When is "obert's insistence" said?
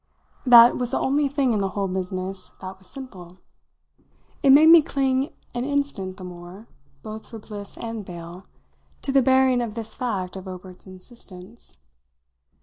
10.47-11.77